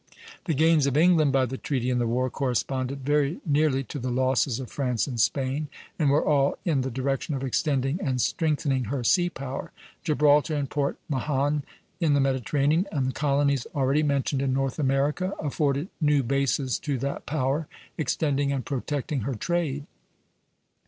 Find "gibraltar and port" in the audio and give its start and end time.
10.03-10.97